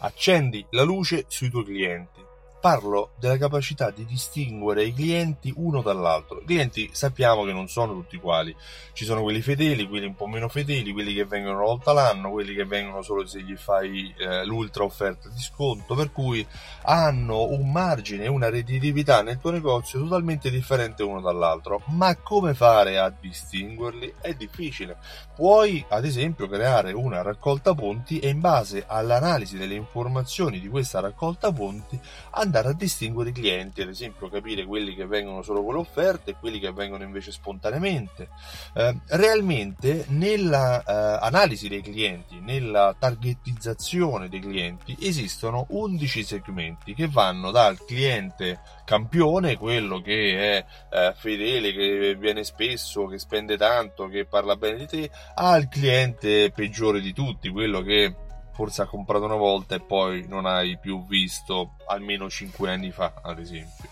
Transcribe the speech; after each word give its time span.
accendi 0.00 0.64
la 0.70 0.82
luce 0.82 1.24
sui 1.28 1.50
tuoi 1.50 1.64
clienti 1.64 2.29
parlo 2.60 3.12
della 3.18 3.38
capacità 3.38 3.90
di 3.90 4.04
distinguere 4.04 4.84
i 4.84 4.92
clienti 4.92 5.52
uno 5.56 5.80
dall'altro. 5.80 6.40
I 6.40 6.44
clienti 6.44 6.90
sappiamo 6.92 7.44
che 7.44 7.52
non 7.52 7.68
sono 7.68 7.94
tutti 7.94 8.16
uguali, 8.16 8.54
ci 8.92 9.04
sono 9.04 9.22
quelli 9.22 9.40
fedeli, 9.40 9.88
quelli 9.88 10.06
un 10.06 10.14
po' 10.14 10.26
meno 10.26 10.48
fedeli, 10.48 10.92
quelli 10.92 11.14
che 11.14 11.24
vengono 11.24 11.56
una 11.56 11.64
volta 11.64 11.92
l'anno, 11.92 12.30
quelli 12.30 12.54
che 12.54 12.66
vengono 12.66 13.02
solo 13.02 13.26
se 13.26 13.40
gli 13.42 13.56
fai 13.56 14.14
eh, 14.18 14.44
l'ultra 14.44 14.84
offerta 14.84 15.28
di 15.30 15.40
sconto, 15.40 15.94
per 15.94 16.12
cui 16.12 16.46
hanno 16.82 17.44
un 17.44 17.72
margine, 17.72 18.26
una 18.26 18.50
redditività 18.50 19.22
nel 19.22 19.38
tuo 19.38 19.50
negozio 19.50 19.98
totalmente 19.98 20.50
differente 20.50 21.02
uno 21.02 21.20
dall'altro. 21.20 21.82
Ma 21.86 22.14
come 22.16 22.52
fare 22.52 22.98
a 22.98 23.08
distinguerli? 23.08 24.14
È 24.20 24.34
difficile. 24.34 24.98
Puoi 25.34 25.82
ad 25.88 26.04
esempio 26.04 26.46
creare 26.46 26.92
una 26.92 27.22
raccolta 27.22 27.74
punti 27.74 28.18
e 28.18 28.28
in 28.28 28.40
base 28.40 28.84
all'analisi 28.86 29.56
delle 29.56 29.74
informazioni 29.74 30.60
di 30.60 30.68
questa 30.68 31.00
raccolta 31.00 31.50
punti 31.50 31.98
andare 32.32 32.48
a 32.58 32.72
distinguere 32.72 33.30
i 33.30 33.32
clienti, 33.32 33.82
ad 33.82 33.88
esempio 33.88 34.28
capire 34.28 34.64
quelli 34.64 34.94
che 34.94 35.06
vengono 35.06 35.42
solo 35.42 35.62
con 35.64 35.74
l'offerta 35.74 36.30
e 36.30 36.36
quelli 36.38 36.58
che 36.58 36.72
vengono 36.72 37.04
invece 37.04 37.32
spontaneamente. 37.32 38.28
Eh, 38.74 38.96
realmente 39.08 40.04
nella 40.08 41.20
eh, 41.20 41.68
dei 41.68 41.82
clienti, 41.82 42.40
nella 42.40 42.94
targetizzazione 42.98 44.28
dei 44.28 44.40
clienti 44.40 44.96
esistono 45.00 45.66
11 45.68 46.24
segmenti 46.24 46.94
che 46.94 47.08
vanno 47.08 47.50
dal 47.50 47.82
cliente 47.84 48.60
campione, 48.84 49.56
quello 49.56 50.00
che 50.00 50.56
è 50.58 50.64
eh, 50.90 51.14
fedele, 51.16 51.72
che 51.72 52.16
viene 52.16 52.42
spesso, 52.42 53.06
che 53.06 53.18
spende 53.18 53.56
tanto, 53.56 54.08
che 54.08 54.24
parla 54.24 54.56
bene 54.56 54.78
di 54.78 54.86
te, 54.86 55.10
al 55.34 55.68
cliente 55.68 56.50
peggiore 56.50 57.00
di 57.00 57.12
tutti, 57.12 57.48
quello 57.50 57.82
che 57.82 58.28
forse 58.60 58.82
ha 58.82 58.86
comprato 58.86 59.24
una 59.24 59.36
volta 59.36 59.74
e 59.74 59.80
poi 59.80 60.26
non 60.28 60.44
hai 60.44 60.76
più 60.76 61.06
visto 61.06 61.76
almeno 61.86 62.28
5 62.28 62.70
anni 62.70 62.90
fa, 62.90 63.14
ad 63.22 63.38
esempio. 63.38 63.88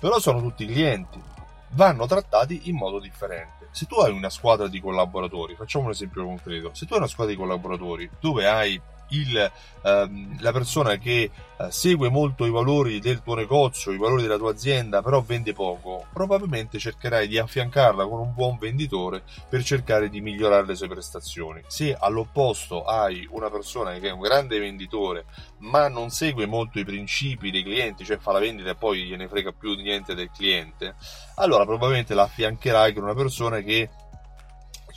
Però 0.00 0.18
sono 0.18 0.40
tutti 0.40 0.66
clienti, 0.66 1.22
vanno 1.70 2.04
trattati 2.08 2.62
in 2.68 2.74
modo 2.74 2.98
differente. 2.98 3.68
Se 3.70 3.86
tu 3.86 3.94
hai 4.00 4.10
una 4.10 4.28
squadra 4.28 4.66
di 4.66 4.80
collaboratori, 4.80 5.54
facciamo 5.54 5.84
un 5.84 5.92
esempio 5.92 6.24
concreto, 6.24 6.74
se 6.74 6.84
tu 6.84 6.94
hai 6.94 6.98
una 6.98 7.06
squadra 7.06 7.32
di 7.32 7.38
collaboratori 7.38 8.10
dove 8.18 8.48
hai 8.48 8.80
il, 9.10 9.50
ehm, 9.82 10.40
la 10.40 10.52
persona 10.52 10.96
che 10.96 11.30
eh, 11.60 11.70
segue 11.70 12.08
molto 12.08 12.44
i 12.44 12.50
valori 12.50 13.00
del 13.00 13.22
tuo 13.22 13.34
negozio, 13.34 13.92
i 13.92 13.98
valori 13.98 14.22
della 14.22 14.36
tua 14.36 14.50
azienda, 14.50 15.02
però 15.02 15.22
vende 15.22 15.52
poco, 15.52 16.06
probabilmente 16.12 16.78
cercherai 16.78 17.26
di 17.26 17.38
affiancarla 17.38 18.06
con 18.06 18.20
un 18.20 18.34
buon 18.34 18.58
venditore 18.58 19.22
per 19.48 19.62
cercare 19.62 20.08
di 20.08 20.20
migliorare 20.20 20.66
le 20.66 20.74
sue 20.74 20.88
prestazioni. 20.88 21.62
Se 21.66 21.96
all'opposto 21.98 22.84
hai 22.84 23.26
una 23.30 23.50
persona 23.50 23.92
che 23.98 24.08
è 24.08 24.12
un 24.12 24.20
grande 24.20 24.58
venditore, 24.58 25.24
ma 25.58 25.88
non 25.88 26.10
segue 26.10 26.46
molto 26.46 26.78
i 26.78 26.84
principi 26.84 27.50
dei 27.50 27.62
clienti, 27.62 28.04
cioè 28.04 28.18
fa 28.18 28.32
la 28.32 28.38
vendita 28.38 28.70
e 28.70 28.74
poi 28.74 29.04
gliene 29.04 29.28
frega 29.28 29.52
più 29.52 29.74
niente 29.74 30.14
del 30.14 30.30
cliente, 30.30 30.94
allora 31.36 31.64
probabilmente 31.64 32.14
la 32.14 32.22
affiancherai 32.22 32.92
con 32.92 33.04
una 33.04 33.14
persona 33.14 33.60
che 33.60 33.88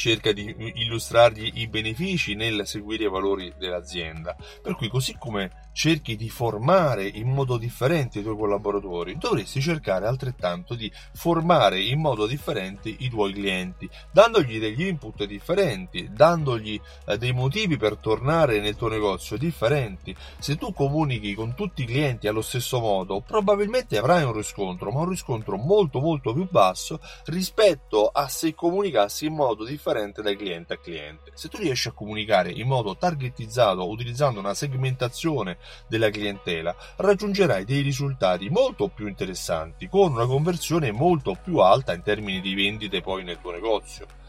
cerca 0.00 0.32
di 0.32 0.54
illustrargli 0.76 1.60
i 1.60 1.68
benefici 1.68 2.34
nel 2.34 2.66
seguire 2.66 3.04
i 3.04 3.10
valori 3.10 3.52
dell'azienda. 3.58 4.34
Per 4.62 4.74
cui 4.74 4.88
così 4.88 5.14
come 5.18 5.68
cerchi 5.72 6.16
di 6.16 6.28
formare 6.28 7.06
in 7.06 7.28
modo 7.28 7.56
differente 7.56 8.18
i 8.18 8.22
tuoi 8.22 8.36
collaboratori, 8.36 9.16
dovresti 9.18 9.60
cercare 9.60 10.06
altrettanto 10.06 10.74
di 10.74 10.90
formare 11.14 11.80
in 11.80 12.00
modo 12.00 12.26
differente 12.26 12.88
i 12.88 13.08
tuoi 13.08 13.32
clienti, 13.32 13.88
dandogli 14.10 14.58
degli 14.58 14.86
input 14.86 15.24
differenti, 15.24 16.10
dandogli 16.12 16.80
eh, 17.06 17.18
dei 17.18 17.32
motivi 17.32 17.76
per 17.76 17.96
tornare 17.96 18.60
nel 18.60 18.76
tuo 18.76 18.88
negozio 18.88 19.36
differenti. 19.36 20.14
Se 20.38 20.56
tu 20.56 20.72
comunichi 20.72 21.34
con 21.34 21.54
tutti 21.54 21.82
i 21.82 21.86
clienti 21.86 22.28
allo 22.28 22.42
stesso 22.42 22.80
modo, 22.80 23.20
probabilmente 23.20 23.98
avrai 23.98 24.24
un 24.24 24.32
riscontro, 24.32 24.90
ma 24.90 25.00
un 25.00 25.08
riscontro 25.08 25.56
molto 25.56 26.00
molto 26.00 26.32
più 26.32 26.48
basso 26.50 27.00
rispetto 27.26 28.08
a 28.08 28.28
se 28.28 28.54
comunicassi 28.54 29.26
in 29.26 29.34
modo 29.34 29.64
differente 29.64 30.22
da 30.22 30.34
cliente 30.34 30.74
a 30.74 30.78
cliente. 30.78 31.32
Se 31.34 31.48
tu 31.48 31.58
riesci 31.58 31.88
a 31.88 31.92
comunicare 31.92 32.50
in 32.50 32.66
modo 32.66 32.96
targetizzato 32.96 33.88
utilizzando 33.88 34.40
una 34.40 34.54
segmentazione 34.54 35.58
della 35.86 36.10
clientela, 36.10 36.74
raggiungerai 36.96 37.64
dei 37.64 37.82
risultati 37.82 38.48
molto 38.48 38.88
più 38.88 39.06
interessanti 39.06 39.88
con 39.88 40.12
una 40.12 40.26
conversione 40.26 40.92
molto 40.92 41.36
più 41.42 41.58
alta 41.58 41.94
in 41.94 42.02
termini 42.02 42.40
di 42.40 42.54
vendite 42.54 43.00
poi 43.00 43.24
nel 43.24 43.40
tuo 43.40 43.52
negozio. 43.52 44.19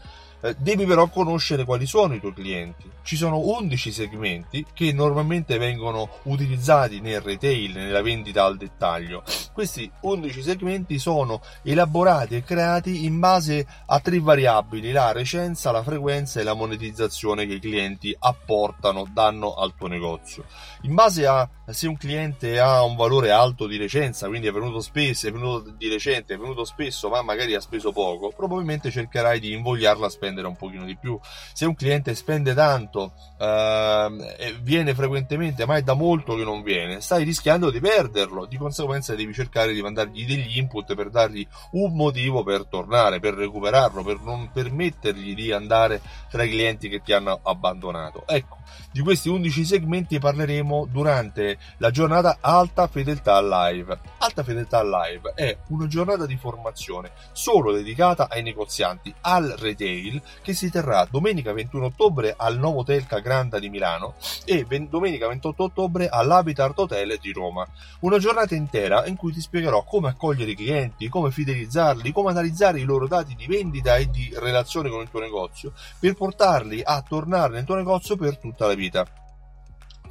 Eh, 0.44 0.56
devi 0.58 0.84
però 0.86 1.06
conoscere 1.06 1.64
quali 1.64 1.86
sono 1.86 2.14
i 2.14 2.20
tuoi 2.20 2.34
clienti. 2.34 2.90
Ci 3.04 3.14
sono 3.14 3.38
11 3.38 3.92
segmenti 3.92 4.66
che 4.72 4.92
normalmente 4.92 5.56
vengono 5.56 6.08
utilizzati 6.24 7.00
nel 7.00 7.20
retail, 7.20 7.72
nella 7.74 8.02
vendita 8.02 8.44
al 8.44 8.56
dettaglio. 8.56 9.22
Questi 9.52 9.88
11 10.00 10.42
segmenti 10.42 10.98
sono 10.98 11.40
elaborati 11.62 12.34
e 12.34 12.42
creati 12.42 13.04
in 13.04 13.20
base 13.20 13.64
a 13.86 14.00
tre 14.00 14.18
variabili, 14.18 14.90
la 14.90 15.12
recenza, 15.12 15.70
la 15.70 15.82
frequenza 15.84 16.40
e 16.40 16.42
la 16.42 16.54
monetizzazione 16.54 17.46
che 17.46 17.54
i 17.54 17.60
clienti 17.60 18.14
apportano, 18.18 19.06
danno 19.12 19.54
al 19.54 19.74
tuo 19.76 19.86
negozio. 19.86 20.44
In 20.82 20.94
base 20.94 21.24
a 21.24 21.48
se 21.66 21.86
un 21.86 21.96
cliente 21.96 22.58
ha 22.58 22.82
un 22.82 22.96
valore 22.96 23.30
alto 23.30 23.66
di 23.66 23.76
recenza, 23.76 24.26
quindi 24.26 24.48
è 24.48 24.52
venuto 24.52 24.80
spesso, 24.80 25.28
è 25.28 25.32
venuto 25.32 25.70
di 25.70 25.88
recente, 25.88 26.34
è 26.34 26.36
venuto 26.36 26.64
spesso, 26.64 27.08
ma 27.08 27.22
magari 27.22 27.54
ha 27.54 27.60
speso 27.60 27.92
poco, 27.92 28.32
probabilmente 28.34 28.90
cercherai 28.90 29.38
di 29.38 29.52
invogliarlo 29.52 30.04
a 30.04 30.08
spendere 30.08 30.31
spendere 30.32 30.46
un 30.46 30.56
pochino 30.56 30.84
di 30.84 30.96
più. 30.96 31.18
Se 31.52 31.66
un 31.66 31.74
cliente 31.74 32.14
spende 32.14 32.54
tanto 32.54 33.12
eh, 33.38 34.36
e 34.38 34.56
viene 34.62 34.94
frequentemente, 34.94 35.66
ma 35.66 35.76
è 35.76 35.82
da 35.82 35.94
molto 35.94 36.34
che 36.34 36.44
non 36.44 36.62
viene, 36.62 37.00
stai 37.00 37.24
rischiando 37.24 37.70
di 37.70 37.80
perderlo. 37.80 38.46
Di 38.46 38.56
conseguenza 38.56 39.14
devi 39.14 39.32
cercare 39.32 39.72
di 39.72 39.82
mandargli 39.82 40.24
degli 40.24 40.58
input 40.58 40.94
per 40.94 41.10
dargli 41.10 41.46
un 41.72 41.94
motivo 41.94 42.42
per 42.42 42.66
tornare, 42.66 43.20
per 43.20 43.34
recuperarlo, 43.34 44.02
per 44.02 44.20
non 44.20 44.50
permettergli 44.50 45.34
di 45.34 45.52
andare 45.52 46.00
tra 46.30 46.42
i 46.42 46.50
clienti 46.50 46.88
che 46.88 47.02
ti 47.02 47.12
hanno 47.12 47.38
abbandonato. 47.42 48.24
Ecco, 48.26 48.58
di 48.90 49.00
questi 49.00 49.28
11 49.28 49.64
segmenti 49.64 50.18
parleremo 50.18 50.86
durante 50.90 51.58
la 51.78 51.90
giornata 51.90 52.38
Alta 52.40 52.86
Fedeltà 52.86 53.40
Live. 53.40 53.98
Alta 54.18 54.42
Fedeltà 54.42 54.82
Live 54.82 55.32
è 55.34 55.56
una 55.68 55.86
giornata 55.86 56.26
di 56.26 56.36
formazione 56.36 57.10
solo 57.32 57.72
dedicata 57.72 58.28
ai 58.28 58.42
negozianti, 58.42 59.12
al 59.22 59.54
retail, 59.58 60.21
che 60.42 60.54
si 60.54 60.70
terrà 60.70 61.06
domenica 61.10 61.52
21 61.52 61.86
ottobre 61.86 62.34
al 62.36 62.58
Novo 62.58 62.82
Telca 62.82 63.20
Granda 63.20 63.58
di 63.58 63.68
Milano 63.68 64.14
e 64.44 64.66
domenica 64.88 65.28
28 65.28 65.64
ottobre 65.64 66.08
all'Habitat 66.08 66.78
Hotel 66.78 67.18
di 67.20 67.32
Roma. 67.32 67.66
Una 68.00 68.18
giornata 68.18 68.54
intera 68.54 69.06
in 69.06 69.16
cui 69.16 69.32
ti 69.32 69.40
spiegherò 69.40 69.84
come 69.84 70.08
accogliere 70.08 70.52
i 70.52 70.56
clienti, 70.56 71.08
come 71.08 71.30
fidelizzarli, 71.30 72.12
come 72.12 72.30
analizzare 72.30 72.80
i 72.80 72.84
loro 72.84 73.06
dati 73.06 73.34
di 73.34 73.46
vendita 73.46 73.96
e 73.96 74.10
di 74.10 74.32
relazione 74.36 74.88
con 74.88 75.02
il 75.02 75.10
tuo 75.10 75.20
negozio 75.20 75.72
per 75.98 76.14
portarli 76.14 76.80
a 76.82 77.02
tornare 77.02 77.54
nel 77.54 77.64
tuo 77.64 77.76
negozio 77.76 78.16
per 78.16 78.38
tutta 78.38 78.66
la 78.66 78.74
vita. 78.74 79.21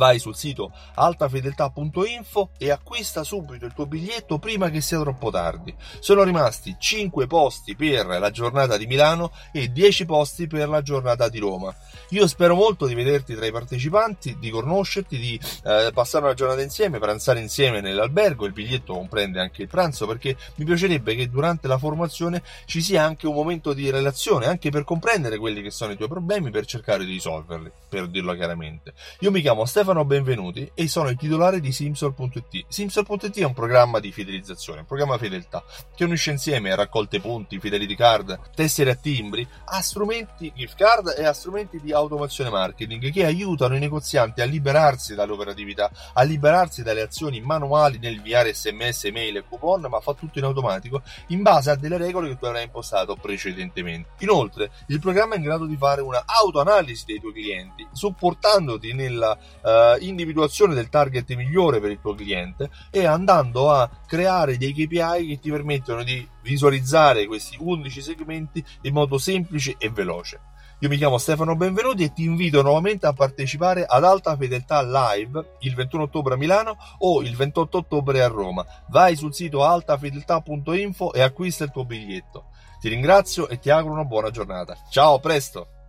Vai 0.01 0.17
sul 0.17 0.35
sito 0.35 0.71
altafedeltà.info 0.95 2.49
e 2.57 2.71
acquista 2.71 3.23
subito 3.23 3.67
il 3.67 3.73
tuo 3.75 3.85
biglietto 3.85 4.39
prima 4.39 4.71
che 4.71 4.81
sia 4.81 4.99
troppo 4.99 5.29
tardi. 5.29 5.75
Sono 5.99 6.23
rimasti 6.23 6.75
5 6.79 7.27
posti 7.27 7.75
per 7.75 8.07
la 8.07 8.31
giornata 8.31 8.77
di 8.77 8.87
Milano 8.87 9.31
e 9.51 9.71
10 9.71 10.05
posti 10.05 10.47
per 10.47 10.69
la 10.69 10.81
giornata 10.81 11.29
di 11.29 11.37
Roma. 11.37 11.71
Io 12.09 12.25
spero 12.25 12.55
molto 12.55 12.87
di 12.87 12.95
vederti 12.95 13.35
tra 13.35 13.45
i 13.45 13.51
partecipanti, 13.51 14.37
di 14.39 14.49
conoscerti, 14.49 15.19
di 15.19 15.39
eh, 15.65 15.91
passare 15.93 16.25
una 16.25 16.33
giornata 16.33 16.63
insieme, 16.63 16.97
pranzare 16.97 17.39
insieme 17.39 17.79
nell'albergo. 17.79 18.47
Il 18.47 18.53
biglietto 18.53 18.93
comprende 18.93 19.39
anche 19.39 19.61
il 19.61 19.67
pranzo 19.67 20.07
perché 20.07 20.35
mi 20.55 20.65
piacerebbe 20.65 21.13
che 21.13 21.29
durante 21.29 21.67
la 21.67 21.77
formazione 21.77 22.41
ci 22.65 22.81
sia 22.81 23.03
anche 23.03 23.27
un 23.27 23.35
momento 23.35 23.71
di 23.71 23.91
relazione, 23.91 24.47
anche 24.47 24.71
per 24.71 24.83
comprendere 24.83 25.37
quelli 25.37 25.61
che 25.61 25.69
sono 25.69 25.91
i 25.91 25.95
tuoi 25.95 26.09
problemi, 26.09 26.49
per 26.49 26.65
cercare 26.65 27.05
di 27.05 27.11
risolverli, 27.11 27.71
per 27.87 28.07
dirlo 28.07 28.33
chiaramente. 28.33 28.93
Io 29.19 29.29
mi 29.29 29.41
chiamo 29.41 29.63
Stefano 29.65 29.90
Benvenuti 29.91 30.71
e 30.73 30.87
sono 30.87 31.09
il 31.09 31.17
titolare 31.17 31.59
di 31.59 31.73
Simsol.it. 31.73 32.65
Simsol.it 32.69 33.39
è 33.39 33.43
un 33.43 33.53
programma 33.53 33.99
di 33.99 34.13
fidelizzazione, 34.13 34.79
un 34.79 34.85
programma 34.85 35.17
fedeltà 35.17 35.61
che 35.93 36.05
unisce 36.05 36.31
insieme 36.31 36.73
raccolte 36.73 37.19
punti, 37.19 37.59
fidelity 37.59 37.95
card, 37.95 38.39
tessere 38.55 38.91
a 38.91 38.95
timbri, 38.95 39.45
a 39.65 39.81
strumenti 39.81 40.53
gift 40.55 40.77
card 40.77 41.13
e 41.17 41.25
a 41.25 41.33
strumenti 41.33 41.81
di 41.81 41.91
automazione 41.91 42.49
marketing 42.49 43.11
che 43.11 43.25
aiutano 43.25 43.75
i 43.75 43.79
negozianti 43.79 44.39
a 44.39 44.45
liberarsi 44.45 45.13
dall'operatività, 45.13 45.91
a 46.13 46.23
liberarsi 46.23 46.83
dalle 46.83 47.01
azioni 47.01 47.41
manuali 47.41 47.99
nel 47.99 48.15
inviare 48.15 48.53
sms, 48.53 49.05
email 49.05 49.37
e 49.37 49.43
coupon, 49.47 49.87
ma 49.89 49.99
fa 49.99 50.13
tutto 50.13 50.39
in 50.39 50.45
automatico 50.45 51.01
in 51.27 51.41
base 51.41 51.71
a 51.71 51.75
delle 51.75 51.97
regole 51.97 52.29
che 52.29 52.37
tu 52.37 52.45
avrai 52.45 52.63
impostato 52.63 53.15
precedentemente. 53.15 54.11
Inoltre, 54.19 54.71
il 54.87 55.01
programma 55.01 55.33
è 55.33 55.37
in 55.37 55.43
grado 55.43 55.65
di 55.65 55.75
fare 55.75 55.99
una 56.01 56.23
autoanalisi 56.25 57.03
dei 57.05 57.19
tuoi 57.19 57.33
clienti, 57.33 57.85
supportandoti 57.91 58.93
nella 58.93 59.31
uh, 59.31 59.69
individuazione 59.99 60.73
del 60.73 60.89
target 60.89 61.33
migliore 61.35 61.79
per 61.79 61.91
il 61.91 61.99
tuo 61.99 62.15
cliente 62.15 62.69
e 62.89 63.05
andando 63.05 63.71
a 63.71 63.89
creare 64.05 64.57
dei 64.57 64.73
KPI 64.73 65.27
che 65.27 65.39
ti 65.39 65.49
permettono 65.49 66.03
di 66.03 66.27
visualizzare 66.41 67.25
questi 67.25 67.57
11 67.59 68.01
segmenti 68.01 68.63
in 68.81 68.93
modo 68.93 69.17
semplice 69.17 69.75
e 69.77 69.89
veloce. 69.89 70.39
Io 70.83 70.89
mi 70.89 70.97
chiamo 70.97 71.19
Stefano 71.19 71.55
Benvenuti 71.55 72.03
e 72.03 72.11
ti 72.11 72.23
invito 72.23 72.63
nuovamente 72.63 73.05
a 73.05 73.13
partecipare 73.13 73.85
ad 73.85 74.03
Alta 74.03 74.35
Fedeltà 74.35 74.81
Live 74.81 75.57
il 75.59 75.75
21 75.75 76.03
ottobre 76.03 76.33
a 76.33 76.37
Milano 76.37 76.75
o 76.97 77.21
il 77.21 77.35
28 77.35 77.77
ottobre 77.77 78.23
a 78.23 78.27
Roma. 78.27 78.65
Vai 78.89 79.15
sul 79.15 79.31
sito 79.31 79.63
altafedeltà.info 79.63 81.13
e 81.13 81.21
acquista 81.21 81.65
il 81.65 81.71
tuo 81.71 81.85
biglietto. 81.85 82.45
Ti 82.79 82.89
ringrazio 82.89 83.47
e 83.47 83.59
ti 83.59 83.69
auguro 83.69 83.93
una 83.93 84.05
buona 84.05 84.31
giornata. 84.31 84.75
Ciao, 84.89 85.13
a 85.13 85.19
presto! 85.19 85.80